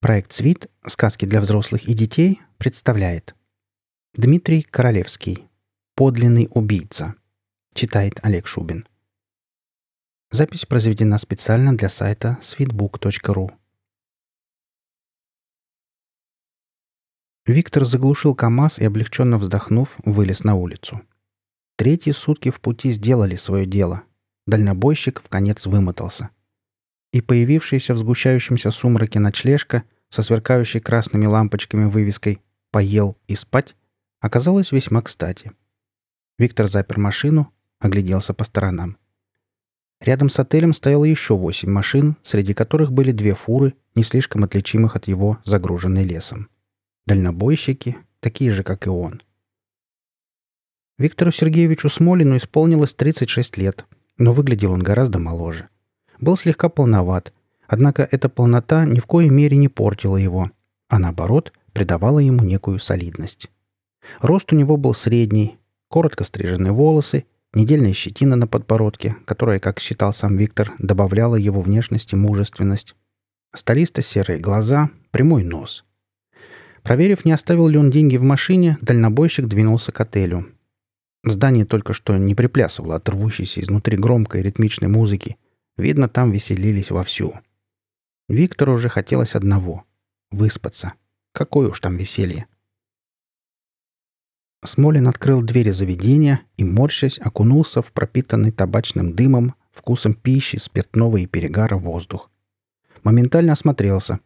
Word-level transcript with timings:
Проект 0.00 0.32
«Свит. 0.32 0.70
Сказки 0.86 1.26
для 1.26 1.42
взрослых 1.42 1.84
и 1.84 1.92
детей» 1.92 2.40
представляет 2.56 3.36
Дмитрий 4.14 4.62
Королевский. 4.62 5.46
Подлинный 5.94 6.48
убийца. 6.52 7.16
Читает 7.74 8.14
Олег 8.22 8.46
Шубин. 8.46 8.88
Запись 10.30 10.64
произведена 10.64 11.18
специально 11.18 11.76
для 11.76 11.90
сайта 11.90 12.38
sweetbook.ru. 12.40 13.50
Виктор 17.44 17.84
заглушил 17.84 18.34
КАМАЗ 18.34 18.78
и, 18.78 18.86
облегченно 18.86 19.36
вздохнув, 19.36 19.96
вылез 20.06 20.44
на 20.44 20.54
улицу. 20.54 21.02
Третьи 21.76 22.12
сутки 22.12 22.50
в 22.50 22.62
пути 22.62 22.90
сделали 22.92 23.36
свое 23.36 23.66
дело. 23.66 24.04
Дальнобойщик 24.46 25.20
в 25.20 25.28
конец 25.28 25.66
вымотался– 25.66 26.30
и 27.12 27.20
появившаяся 27.20 27.94
в 27.94 27.98
сгущающемся 27.98 28.70
сумраке 28.70 29.18
ночлежка 29.18 29.84
со 30.08 30.22
сверкающей 30.22 30.80
красными 30.80 31.26
лампочками 31.26 31.84
вывеской 31.84 32.40
«Поел 32.70 33.16
и 33.26 33.34
спать» 33.34 33.76
оказалась 34.20 34.72
весьма 34.72 35.02
кстати. 35.02 35.52
Виктор 36.38 36.68
запер 36.68 36.98
машину, 36.98 37.52
огляделся 37.78 38.34
по 38.34 38.44
сторонам. 38.44 38.96
Рядом 40.00 40.30
с 40.30 40.38
отелем 40.38 40.72
стояло 40.72 41.04
еще 41.04 41.36
восемь 41.36 41.70
машин, 41.70 42.16
среди 42.22 42.54
которых 42.54 42.92
были 42.92 43.12
две 43.12 43.34
фуры, 43.34 43.74
не 43.94 44.02
слишком 44.02 44.44
отличимых 44.44 44.96
от 44.96 45.08
его, 45.08 45.38
загруженной 45.44 46.04
лесом. 46.04 46.48
Дальнобойщики, 47.06 47.98
такие 48.20 48.50
же, 48.50 48.62
как 48.62 48.86
и 48.86 48.90
он. 48.90 49.22
Виктору 50.96 51.32
Сергеевичу 51.32 51.88
Смолину 51.88 52.36
исполнилось 52.36 52.94
36 52.94 53.56
лет, 53.56 53.84
но 54.16 54.32
выглядел 54.32 54.72
он 54.72 54.82
гораздо 54.82 55.18
моложе– 55.18 55.68
был 56.20 56.36
слегка 56.36 56.68
полноват, 56.68 57.32
однако 57.66 58.06
эта 58.10 58.28
полнота 58.28 58.84
ни 58.84 59.00
в 59.00 59.06
коей 59.06 59.30
мере 59.30 59.56
не 59.56 59.68
портила 59.68 60.16
его, 60.16 60.50
а 60.88 60.98
наоборот 60.98 61.52
придавала 61.72 62.18
ему 62.18 62.44
некую 62.44 62.78
солидность. 62.78 63.50
Рост 64.20 64.52
у 64.52 64.56
него 64.56 64.76
был 64.76 64.94
средний, 64.94 65.58
коротко 65.88 66.24
стриженные 66.24 66.72
волосы, 66.72 67.24
недельная 67.54 67.92
щетина 67.92 68.36
на 68.36 68.46
подбородке, 68.46 69.16
которая, 69.24 69.60
как 69.60 69.80
считал 69.80 70.12
сам 70.12 70.36
Виктор, 70.36 70.72
добавляла 70.78 71.36
его 71.36 71.60
внешности 71.60 72.14
мужественность, 72.14 72.94
столисто-серые 73.54 74.38
глаза, 74.38 74.90
прямой 75.10 75.44
нос. 75.44 75.84
Проверив, 76.82 77.24
не 77.24 77.32
оставил 77.32 77.68
ли 77.68 77.76
он 77.76 77.90
деньги 77.90 78.16
в 78.16 78.22
машине, 78.22 78.78
дальнобойщик 78.80 79.46
двинулся 79.46 79.92
к 79.92 80.00
отелю. 80.00 80.46
Здание 81.22 81.66
только 81.66 81.92
что 81.92 82.16
не 82.16 82.34
приплясывало 82.34 82.96
от 82.96 83.06
рвущейся 83.08 83.60
изнутри 83.60 83.98
громкой 83.98 84.42
ритмичной 84.42 84.88
музыки– 84.88 85.36
Видно, 85.80 86.10
там 86.10 86.30
веселились 86.30 86.90
вовсю. 86.90 87.40
Виктору 88.28 88.74
уже 88.74 88.90
хотелось 88.90 89.34
одного— 89.34 89.84
выспаться. 90.30 90.92
Какое 91.32 91.70
уж 91.70 91.80
там 91.80 91.96
веселье. 91.96 92.46
Смолин 94.62 95.08
открыл 95.08 95.42
двери 95.42 95.70
заведения 95.70 96.42
и, 96.58 96.64
морщась, 96.64 97.18
окунулся 97.18 97.80
в 97.80 97.92
пропитанный 97.92 98.52
табачным 98.52 99.16
дымом, 99.16 99.54
вкусом 99.70 100.12
пищи, 100.12 100.56
спиртного 100.56 101.16
и 101.16 101.26
перегара 101.26 101.76
воздух. 101.76 102.30
Моментально 103.02 103.54
осмотрелся. 103.54 104.20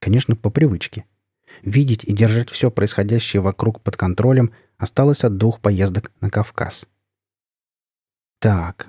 Конечно, 0.00 0.36
по 0.36 0.50
привычке. 0.50 1.06
Видеть 1.62 2.04
и 2.04 2.12
держать 2.12 2.50
все 2.50 2.70
происходящее 2.70 3.40
вокруг 3.40 3.80
под 3.80 3.96
контролем 3.96 4.52
осталось 4.76 5.24
от 5.24 5.38
двух 5.38 5.60
поездок 5.60 6.12
на 6.20 6.28
Кавказ. 6.28 6.86
Так, 8.38 8.88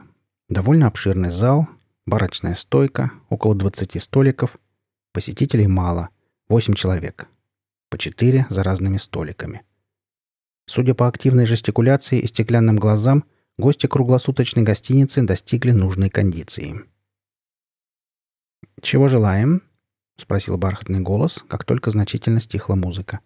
довольно 0.49 0.87
обширный 0.87 1.29
зал, 1.29 1.69
Барочная 2.11 2.55
стойка, 2.55 3.13
около 3.29 3.55
20 3.55 4.03
столиков. 4.03 4.57
Посетителей 5.13 5.67
мало, 5.67 6.09
8 6.49 6.73
человек. 6.73 7.29
По 7.89 7.97
4 7.97 8.47
за 8.49 8.63
разными 8.63 8.97
столиками. 8.97 9.61
Судя 10.65 10.93
по 10.93 11.07
активной 11.07 11.45
жестикуляции 11.45 12.19
и 12.19 12.27
стеклянным 12.27 12.75
глазам, 12.75 13.23
гости 13.57 13.87
круглосуточной 13.87 14.63
гостиницы 14.63 15.21
достигли 15.21 15.71
нужной 15.71 16.09
кондиции. 16.09 16.81
«Чего 18.81 19.07
желаем?»— 19.07 19.61
спросил 20.17 20.57
бархатный 20.57 20.99
голос, 20.99 21.45
как 21.47 21.63
только 21.63 21.91
значительно 21.91 22.41
стихла 22.41 22.75
музыка. 22.75 23.21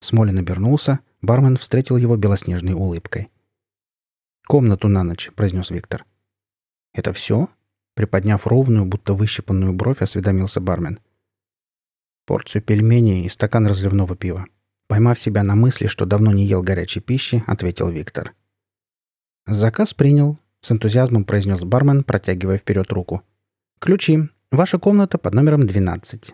Смолин 0.00 0.38
обернулся, 0.38 1.00
бармен 1.20 1.58
встретил 1.58 1.98
его 1.98 2.16
белоснежной 2.16 2.72
улыбкой. 2.72 3.28
«Комнату 4.46 4.88
на 4.88 5.04
ночь»,— 5.04 5.30
произнес 5.36 5.68
Виктор. 5.68 6.06
«Это 6.94 7.12
все?» 7.12 7.50
Приподняв 7.94 8.46
ровную, 8.46 8.86
будто 8.86 9.14
выщипанную 9.14 9.72
бровь, 9.72 10.02
осведомился 10.02 10.60
бармен. 10.60 10.98
Порцию 12.26 12.62
пельменей 12.62 13.24
и 13.24 13.28
стакан 13.28 13.66
разливного 13.66 14.16
пива. 14.16 14.46
Поймав 14.86 15.18
себя 15.18 15.42
на 15.42 15.54
мысли, 15.54 15.86
что 15.86 16.04
давно 16.04 16.32
не 16.32 16.44
ел 16.44 16.62
горячей 16.62 17.00
пищи, 17.00 17.42
ответил 17.46 17.88
Виктор. 17.88 18.34
«Заказ 19.46 19.94
принял»,— 19.94 20.38
с 20.60 20.72
энтузиазмом 20.72 21.24
произнес 21.24 21.60
бармен, 21.60 22.02
протягивая 22.02 22.58
вперед 22.58 22.90
руку. 22.92 23.22
«Ключи. 23.78 24.28
Ваша 24.50 24.78
комната 24.78 25.18
под 25.18 25.34
номером 25.34 25.62
12». 25.62 26.32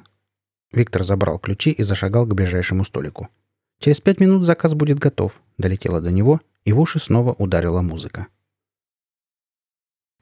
Виктор 0.72 1.04
забрал 1.04 1.38
ключи 1.38 1.71
и 1.71 1.82
зашагал 1.82 2.27
к 2.27 2.34
ближайшему 2.34 2.84
столику. 2.84 3.28
«Через 3.81 4.00
пять 4.00 4.21
минут 4.21 4.44
заказ 4.44 4.75
будет 4.75 4.98
готов»,— 4.98 5.41
долетело 5.59 6.00
до 6.00 6.12
него, 6.12 6.41
и 6.65 6.72
в 6.72 6.81
уши 6.81 7.00
снова 7.00 7.32
ударила 7.32 7.82
музыка. 7.82 8.28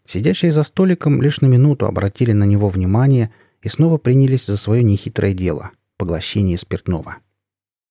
Сидящие 0.09 0.51
за 0.51 0.63
столиком 0.63 1.21
лишь 1.21 1.43
на 1.43 1.47
минуту 1.49 1.85
обратили 1.85 2.33
на 2.33 2.45
него 2.45 2.71
внимание 2.71 3.31
и 3.61 3.69
снова 3.69 3.99
принялись 3.99 4.47
за 4.47 4.57
свое 4.57 4.83
нехитрое 4.83 5.35
дело– 5.35 5.73
поглощение 5.99 6.57
спиртного. 6.57 7.19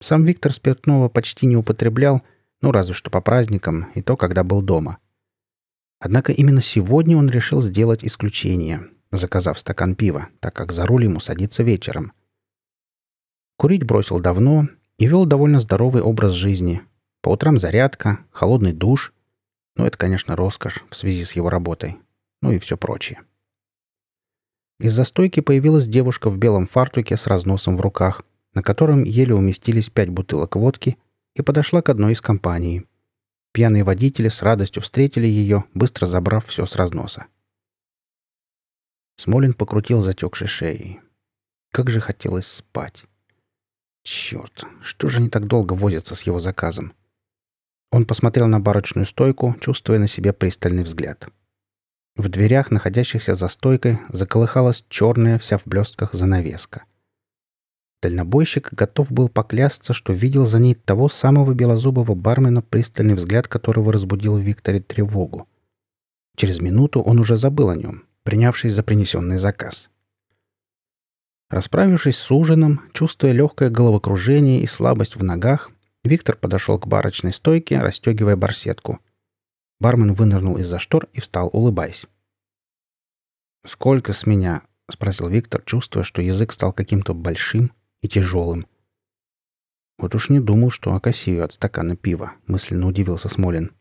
Сам 0.01 0.23
Виктор 0.23 0.51
спиртного 0.51 1.09
почти 1.09 1.45
не 1.45 1.55
употреблял, 1.55 2.23
ну 2.63 2.71
разве 2.71 2.95
что 2.95 3.11
по 3.11 3.21
праздникам, 3.21 3.91
и 3.93 4.01
то, 4.01 4.17
когда 4.17 4.43
был 4.43 4.63
дома. 4.63 4.97
Однако 5.99 6.31
именно 6.31 6.59
сегодня 6.59 7.15
он 7.15 7.29
решил 7.29 7.61
сделать 7.61 8.03
исключение, 8.03 8.87
заказав 9.11 9.59
стакан 9.59 9.93
пива, 9.93 10.29
так 10.39 10.55
как 10.55 10.71
за 10.71 10.87
руль 10.87 11.03
ему 11.03 11.19
садиться 11.19 11.61
вечером. 11.61 12.13
Курить 13.57 13.83
бросил 13.83 14.19
давно 14.19 14.67
и 14.97 15.05
вел 15.05 15.27
довольно 15.27 15.61
здоровый 15.61 16.01
образ 16.01 16.33
жизни. 16.33 16.81
По 17.21 17.29
утрам 17.29 17.59
зарядка, 17.59 18.21
холодный 18.31 18.73
душ. 18.73 19.13
Ну, 19.75 19.85
это, 19.85 19.99
конечно, 19.99 20.35
роскошь 20.35 20.83
в 20.89 20.95
связи 20.95 21.23
с 21.23 21.33
его 21.33 21.49
работой 21.49 21.99
ну 22.41 22.51
и 22.51 22.59
все 22.59 22.77
прочее. 22.77 23.21
Из-за 24.79 25.03
стойки 25.05 25.39
появилась 25.39 25.87
девушка 25.87 26.29
в 26.29 26.37
белом 26.37 26.67
фартуке 26.67 27.17
с 27.17 27.25
разносом 27.27 27.77
в 27.77 27.81
руках, 27.81 28.23
на 28.53 28.61
котором 28.61 29.03
еле 29.03 29.33
уместились 29.33 29.89
пять 29.89 30.09
бутылок 30.09 30.55
водки, 30.55 30.97
и 31.35 31.41
подошла 31.41 31.81
к 31.81 31.89
одной 31.89 32.13
из 32.13 32.21
компаний. 32.21 32.85
Пьяные 33.53 33.83
водители 33.83 34.27
с 34.29 34.41
радостью 34.41 34.81
встретили 34.81 35.27
ее, 35.27 35.65
быстро 35.73 36.05
забрав 36.05 36.45
все 36.45 36.65
с 36.65 36.75
разноса. 36.75 37.27
Смолин 39.17 39.53
покрутил 39.53 40.01
затекшей 40.01 40.47
шеей. 40.47 40.99
Как 41.71 41.89
же 41.89 41.99
хотелось 41.99 42.47
спать. 42.47 43.05
Черт, 44.03 44.63
что 44.81 45.09
же 45.09 45.17
они 45.17 45.29
так 45.29 45.47
долго 45.47 45.73
возятся 45.73 46.15
с 46.15 46.21
его 46.21 46.39
заказом? 46.39 46.93
Он 47.91 48.05
посмотрел 48.05 48.47
на 48.47 48.59
барочную 48.59 49.05
стойку, 49.05 49.55
чувствуя 49.59 49.99
на 49.99 50.07
себе 50.07 50.33
пристальный 50.33 50.83
взгляд. 50.83 51.29
В 52.17 52.29
дверях, 52.29 52.71
находящихся 52.71 53.35
за 53.35 53.47
стойкой, 53.47 53.99
заколыхалась 54.09 54.83
черная, 54.89 55.37
вся 55.37 55.59
в 55.59 55.67
блестках, 55.67 56.13
занавеска. 56.13 56.85
Дальнобойщик 58.01 58.73
готов 58.73 59.11
был 59.11 59.29
поклясться, 59.29 59.93
что 59.93 60.13
видел 60.13 60.47
за 60.47 60.57
ней 60.57 60.73
того 60.73 61.09
самого 61.09 61.53
белозубого 61.53 62.15
бармена, 62.15 62.63
пристальный 62.63 63.13
взгляд 63.13 63.47
которого 63.47 63.93
разбудил 63.93 64.35
в 64.35 64.41
Викторе 64.41 64.79
тревогу. 64.79 65.47
Через 66.35 66.59
минуту 66.59 67.01
он 67.01 67.19
уже 67.19 67.37
забыл 67.37 67.69
о 67.69 67.75
нем, 67.75 68.03
принявшись 68.23 68.73
за 68.73 68.81
принесенный 68.81 69.37
заказ. 69.37 69.91
Расправившись 71.51 72.17
с 72.17 72.31
ужином, 72.31 72.81
чувствуя 72.93 73.31
легкое 73.31 73.69
головокружение 73.69 74.61
и 74.61 74.65
слабость 74.65 75.17
в 75.17 75.23
ногах, 75.23 75.69
Виктор 76.03 76.35
подошел 76.35 76.79
к 76.79 76.87
барочной 76.87 77.31
стойке, 77.31 77.79
расстегивая 77.79 78.35
барсетку– 78.35 78.99
Бармен 79.79 80.15
вынырнул 80.15 80.57
из-за 80.57 80.79
штор 80.79 81.07
и 81.13 81.19
встал, 81.19 81.49
улыбаясь. 81.53 82.07
«Сколько 83.67 84.13
с 84.13 84.25
меня?»— 84.25 84.61
спросил 84.89 85.27
Виктор, 85.27 85.61
чувствуя, 85.61 86.03
что 86.03 86.21
язык 86.21 86.53
стал 86.53 86.71
каким-то 86.71 87.13
большим 87.13 87.73
и 88.01 88.07
тяжелым. 88.07 88.65
«Вот 89.97 90.15
уж 90.15 90.29
не 90.29 90.39
думал, 90.39 90.71
что 90.71 90.93
окосию 90.93 91.43
от 91.43 91.51
стакана 91.51 91.97
пива»,— 91.97 92.31
мысленно 92.47 92.87
удивился 92.87 93.27
Смолин. 93.27 93.73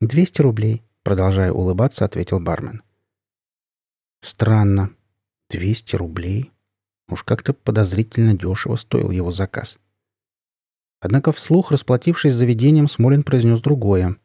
«Двести 0.00 0.40
рублей»,— 0.40 0.82
продолжая 1.04 1.52
улыбаться, 1.52 2.04
ответил 2.04 2.40
бармен. 2.40 2.82
«Странно. 4.22 4.90
Двести 5.48 5.94
рублей? 5.94 6.50
Уж 7.08 7.22
как-то 7.22 7.54
подозрительно 7.54 8.36
дешево 8.36 8.74
стоил 8.74 9.12
его 9.12 9.30
заказ». 9.30 9.78
Однако 11.00 11.30
вслух, 11.30 11.70
расплатившись 11.70 12.34
заведением, 12.34 12.88
Смолин 12.88 13.22
произнес 13.22 13.60
другое. 13.60 14.16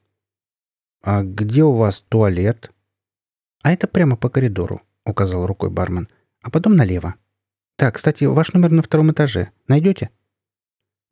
«А 1.04 1.22
где 1.22 1.64
у 1.64 1.74
вас 1.74 2.02
туалет?» 2.02 2.72
«А 3.62 3.72
это 3.72 3.88
прямо 3.88 4.16
по 4.16 4.30
коридору»,— 4.30 4.82
указал 5.06 5.46
рукой 5.46 5.70
бармен. 5.70 6.08
«А 6.42 6.50
потом 6.50 6.76
налево». 6.76 7.16
Так, 7.78 7.96
кстати, 7.96 8.24
ваш 8.24 8.54
номер 8.54 8.72
на 8.72 8.82
втором 8.82 9.12
этаже. 9.12 9.52
Найдете?» 9.68 10.10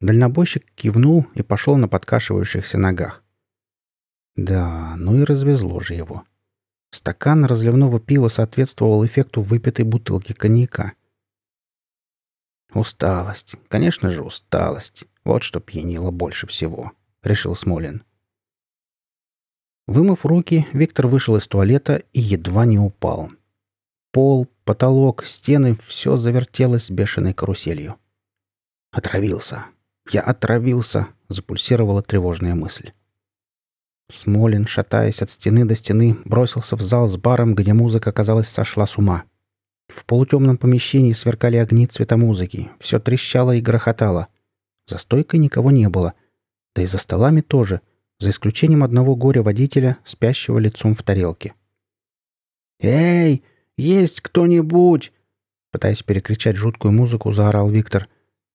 Дальнобойщик 0.01 0.65
кивнул 0.73 1.27
и 1.35 1.43
пошел 1.43 1.77
на 1.77 1.87
подкашивающихся 1.87 2.79
ногах. 2.79 3.23
Да, 4.35 4.95
ну 4.97 5.21
и 5.21 5.23
развезло 5.23 5.79
же 5.79 5.93
его. 5.93 6.23
Стакан 6.91 7.45
разливного 7.45 7.99
пива 7.99 8.29
соответствовал 8.29 9.05
эффекту 9.05 9.41
выпитой 9.41 9.85
бутылки 9.85 10.33
коньяка. 10.33 10.93
«Усталость. 12.73 13.55
Конечно 13.67 14.09
же, 14.09 14.23
усталость. 14.23 15.05
Вот 15.23 15.43
что 15.43 15.59
пьянило 15.59 16.09
больше 16.09 16.47
всего»,— 16.47 16.93
решил 17.23 17.55
Смолин. 17.55 18.03
Вымыв 19.87 20.25
руки, 20.25 20.67
Виктор 20.73 21.07
вышел 21.07 21.35
из 21.35 21.47
туалета 21.47 22.03
и 22.11 22.19
едва 22.19 22.65
не 22.65 22.79
упал. 22.79 23.31
Пол, 24.11 24.47
потолок, 24.63 25.23
стены— 25.25 25.77
все 25.83 26.17
завертелось 26.17 26.89
бешеной 26.89 27.33
каруселью. 27.33 27.95
«Отравился. 28.91 29.65
Я 30.09 30.21
отравился»,— 30.21 31.07
запульсировала 31.29 32.01
тревожная 32.01 32.55
мысль. 32.55 32.91
Смолин, 34.09 34.67
шатаясь 34.67 35.21
от 35.21 35.29
стены 35.29 35.65
до 35.65 35.75
стены, 35.75 36.17
бросился 36.25 36.75
в 36.75 36.81
зал 36.81 37.07
с 37.07 37.17
баром, 37.17 37.55
где 37.55 37.73
музыка, 37.73 38.11
казалось, 38.11 38.47
сошла 38.47 38.85
с 38.85 38.97
ума. 38.97 39.23
В 39.87 40.05
полутемном 40.05 40.57
помещении 40.57 41.13
сверкали 41.13 41.57
огни 41.57 41.87
цвета 41.87 42.17
музыки, 42.17 42.71
все 42.79 42.99
трещало 42.99 43.51
и 43.51 43.61
грохотало. 43.61 44.27
За 44.87 44.97
стойкой 44.97 45.39
никого 45.39 45.71
не 45.71 45.89
было. 45.89 46.13
Да 46.75 46.81
и 46.81 46.85
за 46.85 46.97
столами 46.97 47.41
тоже, 47.41 47.81
за 48.19 48.29
исключением 48.29 48.83
одного 48.83 49.15
горя-водителя, 49.15 49.97
спящего 50.03 50.59
лицом 50.59 50.95
в 50.95 51.03
тарелке. 51.03 51.53
«Эй, 52.79 53.43
есть 53.77 54.21
кто-нибудь!» 54.21 55.11
Пытаясь 55.71 56.03
перекричать 56.03 56.55
жуткую 56.55 56.93
музыку, 56.93 57.31
заорал 57.31 57.69
Виктор. 57.69 58.07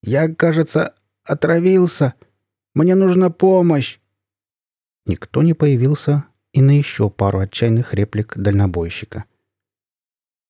«Я, 0.03 0.35
кажется, 0.35 0.95
отравился! 1.25 2.15
Мне 2.75 2.95
нужна 2.95 3.31
помощь!» 3.31 3.99
Никто 5.07 5.43
не 5.43 5.55
появился 5.55 6.25
и 6.53 6.63
на 6.63 6.77
еще 6.77 7.11
пару 7.11 7.39
отчаянных 7.39 7.95
реплик 7.95 8.37
дальнобойщика. 8.37 9.25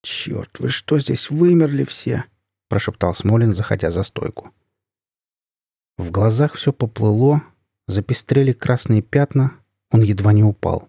«Черт, 0.02 0.58
вы 0.60 0.68
что 0.68 0.98
здесь 0.98 1.30
вымерли 1.30 1.84
все?»— 1.84 2.24
прошептал 2.68 3.14
Смолин, 3.14 3.54
заходя 3.54 3.90
за 3.90 4.02
стойку. 4.02 4.52
В 5.98 6.10
глазах 6.10 6.54
все 6.54 6.72
поплыло, 6.72 7.42
запестрели 7.90 8.52
красные 8.52 9.02
пятна, 9.02 9.52
он 9.90 10.02
едва 10.02 10.32
не 10.32 10.44
упал. 10.44 10.88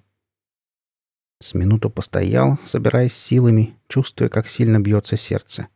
С 1.41 1.53
минуту 1.53 1.89
постоял, 1.89 2.59
собираясь 2.65 3.13
силами, 3.13 3.75
чувствуя, 3.87 4.29
как 4.29 4.47
сильно 4.47 4.79
бьется 4.79 5.17
сердце. 5.17 5.67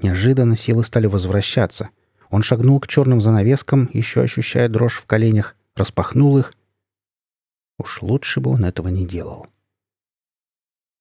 Неожиданно 0.00 0.56
силы 0.56 0.84
стали 0.84 1.06
возвращаться. 1.06 1.90
Он 2.30 2.42
шагнул 2.42 2.80
к 2.80 2.86
черным 2.86 3.20
занавескам, 3.20 3.90
еще 3.92 4.22
ощущая 4.22 4.68
дрожь 4.68 4.96
в 4.96 5.06
коленях, 5.06 5.56
распахнул 5.74 6.38
их 6.38 6.52
Уж 7.78 8.02
лучше 8.02 8.40
бы 8.40 8.50
он 8.50 8.64
этого 8.64 8.88
не 8.88 9.06
делал. 9.06 9.46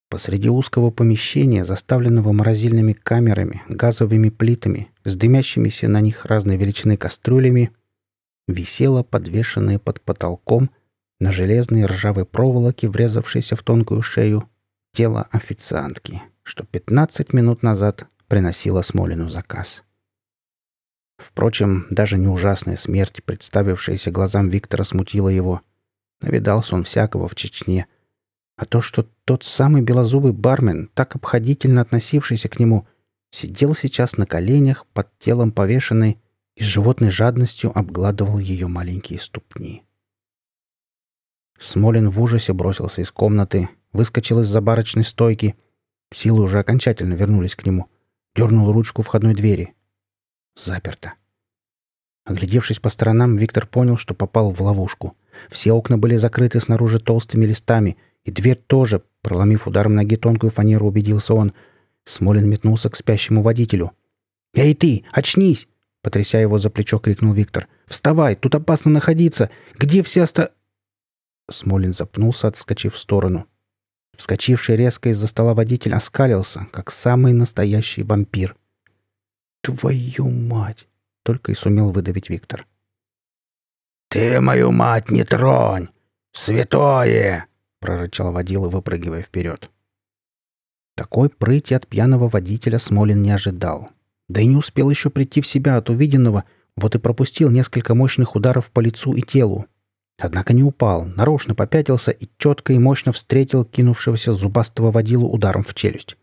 Посреди 0.10 0.50
узкого 0.50 0.92
помещения, 0.92 1.66
заставленного 1.66 2.32
морозильными 2.34 2.94
камерами, 2.94 3.64
газовыми 3.68 4.30
плитами, 4.30 4.92
с 5.04 5.16
дымящимися 5.16 5.88
на 5.88 6.02
них 6.02 6.26
разной 6.26 6.58
величины 6.58 6.98
кастрюлями, 6.98 7.72
висело 8.48 9.04
подвешенное 9.04 9.80
под 9.80 10.02
потолком 10.02 10.70
на 11.20 11.32
железной 11.32 11.86
ржавой 11.86 12.26
проволоке, 12.26 12.90
врезавшейся 12.90 13.56
в 13.56 13.64
тонкую 13.64 14.02
шею, 14.02 14.50
тело 14.94 15.28
официантки, 15.32 16.22
что 16.44 16.66
15 16.66 17.34
минут 17.34 17.64
назад 17.64 18.08
приносила 18.28 18.82
Смолину 18.82 19.30
заказ. 19.30 19.84
Впрочем, 21.18 21.88
даже 21.90 22.18
не 22.18 22.28
ужасная 22.28 22.76
смерть, 22.76 23.24
представившаяся 23.24 24.12
глазам 24.12 24.50
Виктора, 24.50 24.84
смутила 24.84 25.30
его— 25.30 25.62
Навидался 26.24 26.76
он 26.76 26.86
всякого 26.86 27.28
в 27.28 27.36
Чечне. 27.36 27.86
А 28.56 28.66
то, 28.66 28.82
что 28.82 29.08
тот 29.26 29.44
самый 29.44 29.82
белозубый 29.82 30.32
бармен, 30.32 30.90
так 30.94 31.16
обходительно 31.16 31.82
относившийся 31.82 32.48
к 32.48 32.60
нему, 32.60 32.88
сидел 33.32 33.76
сейчас 33.76 34.16
на 34.16 34.26
коленях 34.26 34.86
под 34.94 35.10
телом 35.20 35.52
повешенной 35.52 36.22
и 36.56 36.64
с 36.64 36.68
животной 36.68 37.10
жадностью 37.10 37.78
обгладывал 37.78 38.40
ее 38.40 38.68
маленькие 38.68 39.20
ступни. 39.20 39.84
Смолин 41.60 42.10
в 42.10 42.22
ужасе 42.22 42.54
бросился 42.54 43.02
из 43.02 43.12
комнаты, 43.12 43.70
выскочил 43.92 44.42
из 44.42 44.48
забарочной 44.48 45.04
стойки. 45.04 45.56
Силы 46.12 46.44
уже 46.44 46.60
окончательно 46.60 47.14
вернулись 47.14 47.56
к 47.56 47.66
нему. 47.66 47.88
Дернул 48.36 48.72
ручку 48.72 49.02
входной 49.02 49.34
двери. 49.34 49.74
Заперто. 50.56 51.14
Оглядевшись 52.26 52.80
по 52.80 52.90
сторонам, 52.90 53.38
Виктор 53.38 53.68
понял, 53.68 53.98
что 53.98 54.14
попал 54.14 54.52
в 54.52 54.62
ловушку. 54.62 55.16
Все 55.50 55.72
окна 55.72 55.98
были 55.98 56.16
закрыты 56.16 56.60
снаружи 56.60 57.00
толстыми 57.00 57.46
листами, 57.46 57.98
и 58.24 58.32
дверь 58.32 58.56
тоже, 58.56 59.04
проломив 59.22 59.68
ударом 59.68 59.96
ноги 59.96 60.16
тонкую 60.16 60.52
фанеру, 60.52 60.88
убедился 60.88 61.34
он. 61.34 61.54
Смолин 62.06 62.50
метнулся 62.50 62.90
к 62.90 62.96
спящему 62.96 63.42
водителю. 63.42 63.92
«Эй 64.54 64.74
ты, 64.74 65.04
очнись!» 65.12 65.68
Потряся 66.04 66.38
его 66.38 66.60
за 66.60 66.70
плечо, 66.70 67.00
крикнул 67.00 67.34
Виктор. 67.34 67.68
«Вставай, 67.88 68.36
тут 68.36 68.54
опасно 68.54 68.92
находиться! 68.92 69.50
Где 69.76 70.04
все 70.04 70.24
оста...» 70.24 70.52
Смолин 71.50 71.94
запнулся, 71.94 72.50
отскочив 72.50 72.96
в 72.96 73.00
сторону. 73.00 73.48
Вскочивший 74.16 74.76
резко 74.76 75.10
из-за 75.10 75.28
стола 75.28 75.54
водитель 75.54 75.96
оскалился, 75.96 76.68
как 76.72 76.92
самый 76.92 77.32
настоящий 77.32 78.04
вампир. 78.04 78.56
«Твою 79.62 80.30
мать!»— 80.30 80.88
только 81.24 81.54
и 81.54 81.56
сумел 81.56 81.92
выдавить 81.92 82.30
Виктор. 82.30 82.68
«Ты 84.10 84.42
мою 84.42 84.72
мать 84.72 85.10
не 85.10 85.24
тронь! 85.24 85.88
Святое!»— 86.34 87.48
прорычал 87.80 88.34
водила, 88.34 88.68
выпрыгивая 88.68 89.24
вперед. 89.24 89.72
Такой 90.96 91.30
прыти 91.30 91.74
от 91.74 91.88
пьяного 91.88 92.28
водителя 92.28 92.78
Смолин 92.78 93.24
не 93.24 93.32
ожидал. 93.32 93.90
Да 94.34 94.42
и 94.42 94.48
не 94.48 94.56
успел 94.56 94.90
еще 94.90 95.12
прийти 95.12 95.42
в 95.42 95.48
себя 95.48 95.78
от 95.78 95.92
увиденного, 95.92 96.46
вот 96.76 96.96
и 96.96 96.98
пропустил 96.98 97.52
несколько 97.52 97.94
мощных 97.94 98.36
ударов 98.36 98.72
по 98.72 98.80
лицу 98.80 99.14
и 99.14 99.22
телу. 99.22 99.68
Однако 100.18 100.54
не 100.54 100.64
упал, 100.64 101.06
нарочно 101.06 101.54
попятился 101.54 102.10
и 102.10 102.28
четко 102.40 102.74
и 102.74 102.80
мощно 102.80 103.14
встретил 103.14 103.64
кинувшегося 103.64 104.34
зубастого 104.34 104.92
водилу 104.92 105.30
ударом 105.30 105.64
в 105.64 105.76
челюсть. 105.76 106.18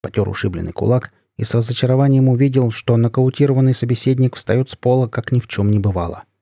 Потер 0.00 0.26
ушибленный 0.26 0.72
кулак 0.72 1.12
и 1.36 1.44
с 1.44 1.54
разочарованием 1.54 2.28
увидел, 2.28 2.70
что 2.70 2.96
нокаутированный 2.96 3.74
собеседник 3.74 4.34
встает 4.34 4.70
с 4.70 4.76
пола, 4.76 5.06
как 5.06 5.30
ни 5.30 5.38
в 5.38 5.46
чем 5.46 5.70
не 5.70 5.78
бывало.— 5.78 6.22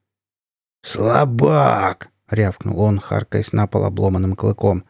«Слабак!»— 0.81 2.09
рявкнул 2.29 2.79
он, 2.79 2.99
харкаясь 3.01 3.51
на 3.51 3.67
пол 3.67 3.83
обломанным 3.83 4.37
клыком. 4.37 4.85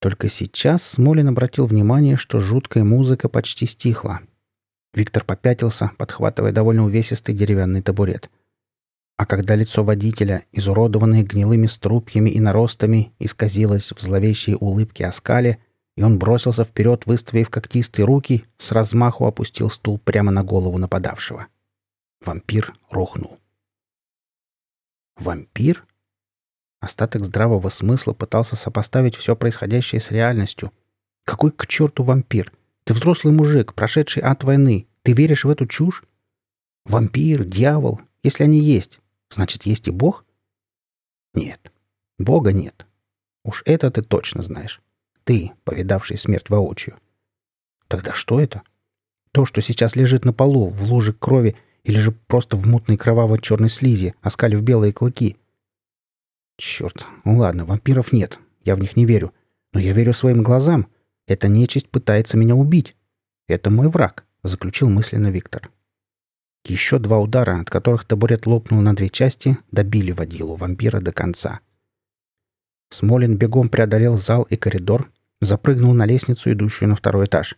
Только 0.00 0.28
сейчас 0.28 0.84
Смолин 0.84 1.26
обратил 1.26 1.66
внимание, 1.66 2.16
что 2.16 2.38
жуткая 2.38 2.84
музыка 2.84 3.28
почти 3.28 3.66
стихла. 3.66 4.20
Виктор 4.94 5.24
попятился, 5.24 5.92
подхватывая 5.96 6.52
довольно 6.52 6.84
увесистый 6.84 7.34
деревянный 7.34 7.82
табурет. 7.82 8.30
А 9.16 9.26
когда 9.26 9.54
лицо 9.54 9.84
водителя, 9.84 10.44
изуродованное 10.52 11.22
гнилыми 11.22 11.66
струпьями 11.66 12.30
и 12.30 12.40
наростами, 12.40 13.12
исказилось 13.18 13.92
в 13.92 14.00
зловещей 14.00 14.56
улыбке 14.58 15.06
оскале, 15.06 15.58
и 15.96 16.02
он 16.02 16.18
бросился 16.18 16.64
вперед, 16.64 17.06
выставив 17.06 17.50
когтистые 17.50 18.06
руки, 18.06 18.44
с 18.58 18.72
размаху 18.72 19.26
опустил 19.26 19.70
стул 19.70 19.98
прямо 19.98 20.30
на 20.30 20.42
голову 20.42 20.78
нападавшего. 20.78 21.46
Вампир 22.24 22.74
рухнул. 22.90 23.38
Вампир? 25.16 25.86
Остаток 26.80 27.24
здравого 27.24 27.68
смысла 27.68 28.12
пытался 28.12 28.56
сопоставить 28.56 29.14
все 29.14 29.36
происходящее 29.36 30.00
с 30.00 30.10
реальностью. 30.10 30.72
Какой 31.24 31.52
к 31.52 31.66
черту 31.66 32.02
вампир? 32.02 32.52
Ты 32.84 32.94
взрослый 32.94 33.32
мужик, 33.32 33.74
прошедший 33.74 34.22
от 34.22 34.44
войны. 34.44 34.86
Ты 35.02 35.12
веришь 35.12 35.44
в 35.44 35.50
эту 35.50 35.66
чушь? 35.66 36.02
Вампир, 36.84 37.44
дьявол, 37.44 38.00
если 38.22 38.44
они 38.44 38.60
есть, 38.60 39.00
значит, 39.30 39.64
есть 39.64 39.88
и 39.88 39.90
Бог? 39.90 40.24
Нет. 41.34 41.72
Бога 42.18 42.52
нет. 42.52 42.86
Уж 43.44 43.62
это 43.66 43.90
ты 43.90 44.02
точно 44.02 44.42
знаешь. 44.42 44.80
Ты, 45.24 45.52
повидавший 45.64 46.18
смерть 46.18 46.50
воочию. 46.50 46.96
Тогда 47.88 48.12
что 48.12 48.40
это? 48.40 48.62
То, 49.32 49.46
что 49.46 49.60
сейчас 49.60 49.96
лежит 49.96 50.24
на 50.24 50.32
полу, 50.32 50.68
в 50.68 50.82
луже 50.84 51.12
крови 51.12 51.56
или 51.84 51.98
же 51.98 52.12
просто 52.12 52.56
в 52.56 52.66
мутной 52.66 52.96
кроваво-черной 52.96 53.70
слизи, 53.70 54.14
оскалив 54.20 54.62
белые 54.62 54.92
клыки. 54.92 55.36
Черт, 56.58 57.04
ну 57.24 57.38
ладно, 57.38 57.64
вампиров 57.64 58.12
нет, 58.12 58.38
я 58.64 58.76
в 58.76 58.80
них 58.80 58.96
не 58.96 59.06
верю. 59.06 59.32
Но 59.72 59.80
я 59.80 59.92
верю 59.92 60.12
своим 60.12 60.42
глазам. 60.42 60.86
Эта 61.26 61.48
нечисть 61.48 61.88
пытается 61.88 62.36
меня 62.36 62.54
убить. 62.54 62.96
Это 63.48 63.70
мой 63.70 63.88
враг, 63.88 64.24
заключил 64.42 64.90
мысленно 64.90 65.30
Виктор. 65.30 65.70
Еще 66.64 66.98
два 66.98 67.18
удара, 67.18 67.60
от 67.60 67.70
которых 67.70 68.04
табурет 68.04 68.46
лопнул 68.46 68.80
на 68.80 68.94
две 68.94 69.08
части, 69.08 69.58
добили 69.70 70.12
водилу 70.12 70.54
вампира 70.54 71.00
до 71.00 71.12
конца. 71.12 71.60
Смолин 72.90 73.36
бегом 73.36 73.68
преодолел 73.68 74.16
зал 74.16 74.42
и 74.44 74.56
коридор, 74.56 75.10
запрыгнул 75.40 75.92
на 75.94 76.06
лестницу, 76.06 76.52
идущую 76.52 76.88
на 76.88 76.96
второй 76.96 77.26
этаж. 77.26 77.56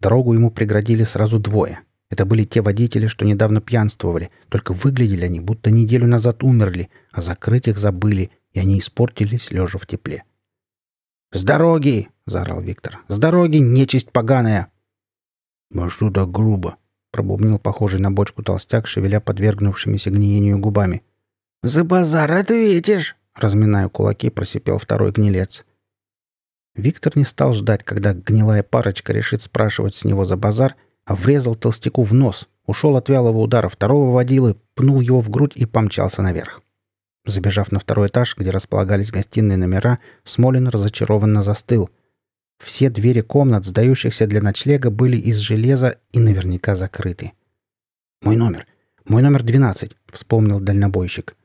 Дорогу 0.00 0.34
ему 0.34 0.50
преградили 0.50 1.04
сразу 1.04 1.38
двое. 1.38 1.80
Это 2.10 2.24
были 2.24 2.44
те 2.44 2.62
водители, 2.62 3.06
что 3.06 3.24
недавно 3.24 3.60
пьянствовали, 3.60 4.30
только 4.48 4.72
выглядели 4.72 5.24
они, 5.24 5.40
будто 5.40 5.70
неделю 5.70 6.06
назад 6.06 6.42
умерли, 6.42 6.90
а 7.12 7.22
закрыть 7.22 7.68
их 7.68 7.78
забыли, 7.78 8.30
и 8.52 8.60
они 8.60 8.78
испортились, 8.78 9.50
лежа 9.50 9.78
в 9.78 9.86
тепле. 9.86 10.24
«С 11.36 11.44
дороги!»— 11.44 12.08
заорал 12.26 12.62
Виктор. 12.62 13.00
«С 13.08 13.18
дороги, 13.18 13.58
нечисть 13.58 14.10
поганая!» 14.10 14.68
«А 15.74 15.90
что 15.90 16.10
так 16.10 16.30
грубо?»— 16.30 16.76
пробубнил 17.12 17.58
похожий 17.58 18.00
на 18.00 18.10
бочку 18.10 18.42
толстяк, 18.42 18.86
шевеля 18.86 19.20
подвергнувшимися 19.20 20.10
гниению 20.10 20.58
губами. 20.58 21.02
«За 21.62 21.84
базар 21.84 22.32
ответишь!»— 22.32 23.16
разминая 23.34 23.88
кулаки, 23.88 24.30
просипел 24.30 24.78
второй 24.78 25.12
гнилец. 25.12 25.66
Виктор 26.74 27.12
не 27.18 27.24
стал 27.24 27.52
ждать, 27.52 27.84
когда 27.84 28.14
гнилая 28.14 28.62
парочка 28.62 29.12
решит 29.12 29.42
спрашивать 29.42 29.94
с 29.94 30.04
него 30.04 30.24
за 30.24 30.38
базар, 30.38 30.74
а 31.04 31.14
врезал 31.14 31.54
толстяку 31.54 32.02
в 32.02 32.14
нос, 32.14 32.48
ушел 32.64 32.96
от 32.96 33.10
вялого 33.10 33.38
удара 33.40 33.68
второго 33.68 34.10
водилы, 34.10 34.56
пнул 34.74 35.02
его 35.02 35.20
в 35.20 35.28
грудь 35.28 35.52
и 35.54 35.66
помчался 35.66 36.22
наверх. 36.22 36.62
Забежав 37.26 37.72
на 37.72 37.80
второй 37.80 38.06
этаж, 38.06 38.36
где 38.38 38.50
располагались 38.50 39.10
гостиные 39.10 39.58
номера, 39.58 39.98
Смолин 40.24 40.68
разочарованно 40.68 41.42
застыл. 41.42 41.90
Все 42.58 42.88
двери 42.88 43.20
комнат, 43.20 43.64
сдающихся 43.64 44.28
для 44.28 44.40
ночлега, 44.40 44.90
были 44.90 45.16
из 45.16 45.36
железа 45.38 45.98
и 46.12 46.20
наверняка 46.20 46.76
закрыты. 46.76 47.32
«Мой 48.22 48.36
номер! 48.36 48.66
Мой 49.04 49.22
номер 49.22 49.42
12!»— 49.42 49.96
вспомнил 50.12 50.60
дальнобойщик. 50.60 51.36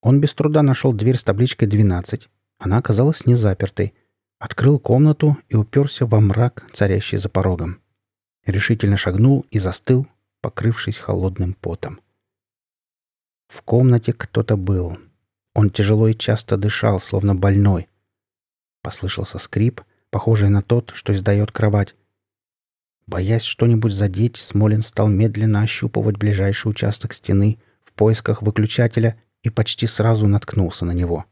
Он 0.00 0.20
без 0.20 0.32
труда 0.32 0.62
нашел 0.62 0.92
дверь 0.92 1.16
с 1.16 1.24
табличкой 1.24 1.68
«12». 1.68 2.28
Она 2.58 2.78
оказалась 2.78 3.26
не 3.26 3.34
запертой. 3.34 3.94
Открыл 4.38 4.78
комнату 4.78 5.36
и 5.48 5.56
уперся 5.56 6.06
во 6.06 6.20
мрак, 6.20 6.64
царящий 6.72 7.18
за 7.18 7.28
порогом. 7.28 7.80
Решительно 8.46 8.96
шагнул 8.96 9.44
и 9.50 9.58
застыл, 9.58 10.06
покрывшись 10.40 10.98
холодным 10.98 11.54
потом. 11.54 12.00
В 13.48 13.62
комнате 13.62 14.12
кто-то 14.12 14.56
был. 14.56 14.96
Он 15.54 15.70
тяжело 15.70 16.08
и 16.08 16.14
часто 16.14 16.56
дышал, 16.56 17.00
словно 17.00 17.34
больной. 17.34 17.88
Послышался 18.82 19.38
скрип, 19.38 19.80
похожий 20.10 20.48
на 20.48 20.62
тот, 20.62 20.92
что 20.94 21.12
издает 21.12 21.50
кровать. 21.50 21.96
Боясь 23.06 23.42
что-нибудь 23.42 23.92
задеть, 23.92 24.36
Смолин 24.36 24.82
стал 24.82 25.08
медленно 25.08 25.62
ощупывать 25.62 26.16
ближайший 26.16 26.68
участок 26.68 27.12
стены 27.12 27.58
в 27.82 27.92
поисках 27.94 28.42
выключателя 28.42 29.20
и 29.42 29.50
почти 29.50 29.86
сразу 29.86 30.28
наткнулся 30.28 30.84
на 30.84 30.92
него. 30.92 31.24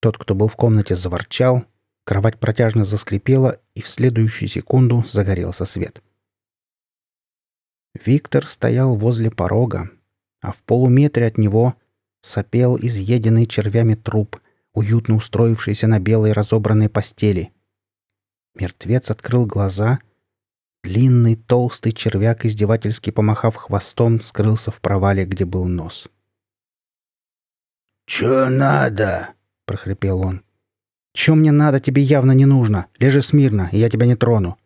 Тот, 0.00 0.18
кто 0.18 0.34
был 0.34 0.48
в 0.48 0.56
комнате, 0.56 0.96
заворчал, 0.96 1.64
Кровать 2.04 2.38
протяжно 2.38 2.84
заскрипела, 2.84 3.60
и 3.74 3.80
в 3.80 3.88
следующую 3.88 4.48
секунду 4.48 5.02
загорелся 5.08 5.64
свет. 5.64 6.02
Виктор 7.94 8.46
стоял 8.46 8.94
возле 8.94 9.30
порога, 9.30 9.90
а 10.44 10.52
в 10.52 10.62
полуметре 10.62 11.26
от 11.26 11.38
него 11.38 11.74
сопел 12.20 12.76
изъеденный 12.76 13.46
червями 13.46 13.94
труп, 13.94 14.40
уютно 14.72 15.16
устроившийся 15.16 15.86
на 15.86 15.98
белой 15.98 16.32
разобранной 16.32 16.88
постели. 16.88 17.52
Мертвец 18.54 19.10
открыл 19.10 19.46
глаза. 19.46 19.98
Длинный 20.82 21.34
толстый 21.34 21.92
червяк, 21.92 22.44
издевательски 22.44 23.10
помахав 23.10 23.56
хвостом, 23.56 24.20
скрылся 24.20 24.70
в 24.70 24.80
провале, 24.80 25.24
где 25.24 25.44
был 25.44 25.64
нос. 25.64 26.08
«Чё 28.06 28.50
надо?»— 28.50 29.30
прохрипел 29.66 30.20
он. 30.20 30.44
Чем 31.14 31.38
мне 31.38 31.52
надо, 31.52 31.78
тебе 31.80 32.02
явно 32.02 32.32
не 32.32 32.44
нужно. 32.44 32.86
Лежи 32.98 33.22
смирно, 33.22 33.70
и 33.72 33.78
я 33.78 33.88
тебя 33.88 34.04
не 34.04 34.16
трону». 34.16 34.58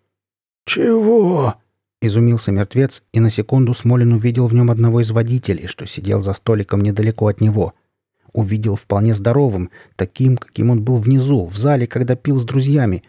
«Чего?»— 0.64 1.54
изумился 2.00 2.52
мертвец, 2.52 3.02
и 3.12 3.20
на 3.20 3.30
секунду 3.30 3.74
Смолин 3.74 4.12
увидел 4.12 4.46
в 4.46 4.54
нем 4.54 4.70
одного 4.70 5.00
из 5.00 5.10
водителей, 5.10 5.66
что 5.66 5.86
сидел 5.86 6.22
за 6.22 6.32
столиком 6.32 6.80
недалеко 6.80 7.28
от 7.28 7.40
него. 7.40 7.74
Увидел 8.32 8.76
вполне 8.76 9.14
здоровым, 9.14 9.70
таким, 9.96 10.36
каким 10.36 10.70
он 10.70 10.82
был 10.82 10.98
внизу, 10.98 11.44
в 11.44 11.56
зале, 11.56 11.86
когда 11.86 12.14
пил 12.14 12.38
с 12.38 12.44
друзьями. 12.44 13.02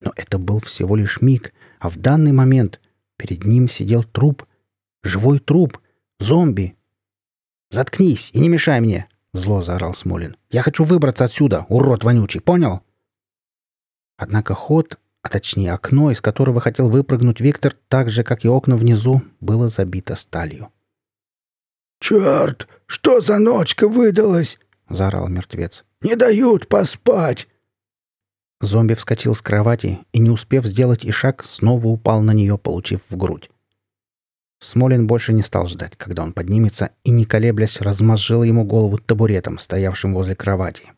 Но 0.00 0.12
это 0.16 0.38
был 0.38 0.60
всего 0.60 0.96
лишь 0.96 1.20
миг, 1.20 1.52
а 1.78 1.88
в 1.88 1.96
данный 1.96 2.32
момент 2.32 2.80
перед 3.16 3.44
ним 3.44 3.68
сидел 3.68 4.02
труп. 4.02 4.44
Живой 5.02 5.38
труп. 5.38 5.78
Зомби. 6.18 6.74
«Заткнись 7.70 8.30
и 8.32 8.38
не 8.40 8.48
мешай 8.48 8.80
мне!» 8.80 9.08
Зло 9.34 9.62
заорал 9.62 9.94
Смолин. 9.94 10.36
«Я 10.50 10.62
хочу 10.62 10.84
выбраться 10.84 11.24
отсюда, 11.24 11.66
урод 11.68 12.04
вонючий, 12.04 12.40
понял?» 12.40 12.80
Однако 14.16 14.54
ход, 14.54 14.98
а 15.26 15.28
точнее 15.28 15.72
окно, 15.72 16.12
из 16.12 16.20
которого 16.20 16.60
хотел 16.60 16.88
выпрыгнуть 16.88 17.40
Виктор, 17.40 17.74
так 17.88 18.10
же, 18.10 18.22
как 18.22 18.44
и 18.44 18.48
окна 18.48 18.76
внизу, 18.76 19.22
было 19.40 19.66
забито 19.66 20.14
сталью. 20.14 20.68
«Черт! 21.98 22.68
Что 22.86 23.20
за 23.20 23.40
ночка 23.40 23.88
выдалась?»— 23.88 24.60
заорал 24.88 25.28
мертвец. 25.28 25.84
«Не 26.00 26.14
дают 26.14 26.68
поспать!» 26.68 27.48
Зомби 28.60 28.94
вскочил 28.94 29.34
с 29.34 29.42
кровати 29.42 29.98
и, 30.12 30.20
не 30.20 30.30
успев 30.30 30.64
сделать 30.64 31.04
и 31.04 31.10
шаг, 31.10 31.44
снова 31.44 31.88
упал 31.88 32.22
на 32.22 32.30
нее, 32.30 32.56
получив 32.56 33.00
в 33.10 33.16
грудь. 33.16 33.50
Смолин 34.60 35.08
больше 35.08 35.32
не 35.32 35.42
стал 35.42 35.66
ждать, 35.66 35.96
когда 35.96 36.22
он 36.22 36.34
поднимется, 36.34 36.90
и, 37.02 37.10
не 37.10 37.24
колеблясь, 37.24 37.80
размозжил 37.80 38.44
ему 38.44 38.64
голову 38.64 38.98
табуретом, 38.98 39.58
стоявшим 39.58 40.14
возле 40.14 40.36
кровати. 40.36 40.92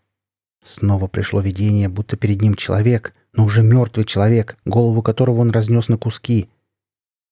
Снова 0.63 1.07
пришло 1.07 1.41
видение, 1.41 1.89
будто 1.89 2.19
перед 2.19 2.43
ним 2.43 2.55
человек, 2.57 3.15
но 3.39 3.45
уже 3.45 3.63
мертвый 3.63 4.05
человек, 4.05 4.57
голову 4.65 5.01
которого 5.01 5.43
он 5.43 5.51
разнес 5.51 5.87
на 5.87 5.97
куски. 5.97 6.51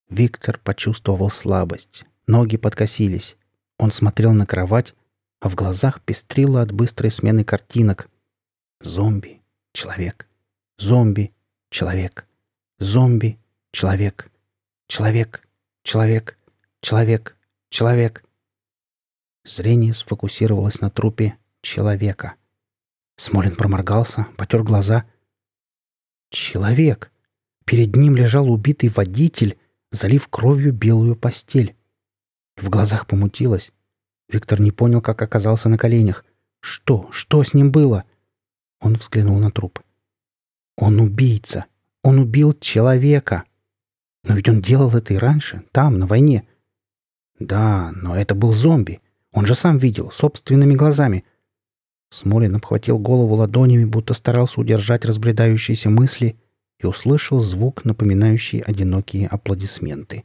Виктор 0.09 0.61
почувствовал 0.63 1.31
слабость. 1.31 2.05
Ноги 2.29 2.57
подкосились. 2.57 3.37
Он 3.77 3.91
смотрел 3.91 4.33
на 4.33 4.47
кровать, 4.47 4.95
а 5.41 5.49
в 5.49 5.57
глазах 5.57 6.01
пестрило 6.01 6.63
от 6.63 6.71
быстрой 6.71 7.11
смены 7.11 7.43
картинок. 7.43 8.09
Зомби, 8.81 9.43
человек, 9.73 10.29
зомби, 10.79 11.35
человек, 11.71 12.29
зомби, 12.79 13.41
человек, 13.73 14.31
человек, 14.87 15.43
Человек, 15.83 16.37
человек, 16.81 17.37
человек. 17.69 18.25
Зрение 19.45 19.93
сфокусировалось 19.93 20.81
на 20.81 20.89
трупе 20.91 21.37
человека. 21.63 22.35
Смолин 23.17 23.57
проморгался, 23.57 24.27
потер 24.37 24.63
глаза. 24.63 25.05
Человек. 26.31 27.13
Перед 27.65 27.97
ним 27.97 28.17
лежал 28.17 28.51
убитый 28.51 28.89
водитель, 28.89 29.59
залив 29.91 30.29
кровью 30.29 30.73
белую 30.73 31.17
постель. 31.17 31.77
В 32.57 32.69
глазах 32.69 33.07
помутилось. 33.07 33.73
Виктор 34.29 34.61
не 34.61 34.73
понял, 34.73 35.01
как 35.01 35.23
оказался 35.23 35.69
на 35.69 35.79
коленях. 35.79 36.25
Что? 36.61 37.09
Что 37.11 37.43
с 37.45 37.55
ним 37.55 37.71
было? 37.71 38.05
Он 38.81 38.95
взглянул 38.95 39.39
на 39.39 39.51
труп. 39.51 39.81
Он 40.77 41.01
убийца. 41.01 41.67
Он 42.03 42.19
убил 42.19 42.53
человека. 42.55 43.45
Но 44.25 44.35
ведь 44.35 44.49
он 44.49 44.61
делал 44.61 44.91
это 44.95 45.15
и 45.15 45.19
раньше, 45.19 45.65
там, 45.73 45.99
на 45.99 46.07
войне. 46.07 46.47
Да, 47.39 47.93
но 47.95 48.17
это 48.17 48.35
был 48.35 48.53
зомби. 48.53 49.01
Он 49.33 49.47
же 49.47 49.55
сам 49.55 49.79
видел, 49.79 50.11
собственными 50.11 50.75
глазами. 50.75 51.25
Смолин 52.17 52.57
обхватил 52.57 52.99
голову 52.99 53.35
ладонями, 53.35 53.85
будто 53.85 54.15
старался 54.15 54.61
удержать 54.61 55.05
разбредающиеся 55.05 55.91
мысли, 55.91 56.37
и 56.79 56.87
услышал 56.87 57.41
звук, 57.41 57.85
напоминающий 57.85 58.61
одинокие 58.61 59.29
аплодисменты. 59.29 60.25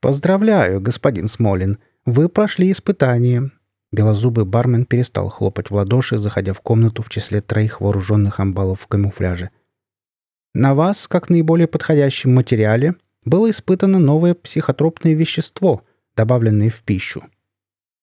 «Поздравляю, 0.00 0.80
господин 0.80 1.28
Смолин. 1.28 1.78
Вы 2.06 2.28
прошли 2.28 2.70
испытание». 2.70 3.50
Белозубый 3.92 4.44
бармен 4.44 4.86
перестал 4.86 5.28
хлопать 5.28 5.70
в 5.70 5.74
ладоши, 5.74 6.18
заходя 6.18 6.54
в 6.54 6.60
комнату 6.60 7.02
в 7.02 7.10
числе 7.10 7.40
троих 7.40 7.80
вооруженных 7.80 8.40
амбалов 8.40 8.80
в 8.80 8.86
камуфляже– 8.86 9.50
на 10.54 10.74
вас, 10.74 11.08
как 11.08 11.30
наиболее 11.30 11.66
подходящем 11.66 12.34
материале, 12.34 12.96
было 13.24 13.50
испытано 13.50 13.98
новое 13.98 14.34
психотропное 14.34 15.14
вещество, 15.14 15.82
добавленное 16.14 16.68
в 16.68 16.82
пищу. 16.82 17.24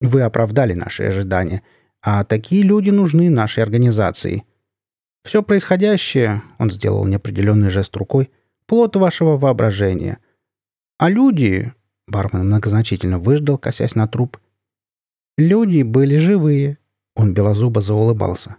Вы 0.02 0.22
оправдали 0.22 0.74
наши 0.74 1.04
ожидания, 1.04 1.62
а 2.02 2.24
такие 2.24 2.64
люди 2.64 2.90
нужны 2.90 3.30
нашей 3.30 3.64
организации. 3.64 4.46
Все 5.24 5.44
происходящее, 5.44 6.42
он 6.58 6.72
сделал 6.72 7.06
неопределенный 7.06 7.70
жест 7.70 7.96
рукой, 7.98 8.32
плод 8.66 8.96
вашего 8.96 9.38
воображения. 9.38 10.20
А 10.98 11.10
люди, 11.10 11.74
бармен 12.08 12.46
многозначительно 12.46 13.20
выждал, 13.20 13.58
косясь 13.58 13.96
на 13.96 14.08
труп, 14.08 14.38
люди 15.38 15.82
были 15.84 16.18
живые. 16.18 16.78
Он 17.16 17.34
белозубо 17.34 17.82
заулыбался. 17.82 18.56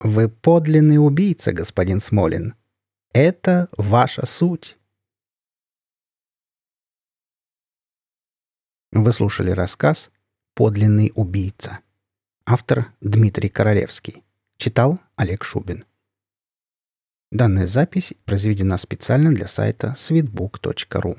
Вы 0.00 0.28
подлинный 0.28 0.98
убийца, 0.98 1.52
господин 1.52 2.00
Смолин. 2.00 2.54
Это 3.14 3.68
ваша 3.78 4.26
суть. 4.26 4.76
Вы 8.92 9.12
слушали 9.12 9.50
рассказ 9.50 10.10
«Подлинный 10.54 11.10
убийца». 11.16 11.80
Автор 12.46 12.92
Дмитрий 13.00 13.48
Королевский. 13.48 14.22
Читал 14.56 15.00
Олег 15.16 15.42
Шубин. 15.42 15.84
Данная 17.32 17.66
запись 17.66 18.14
произведена 18.24 18.78
специально 18.78 19.34
для 19.34 19.48
сайта 19.48 19.94
sweetbook.ru. 19.96 21.18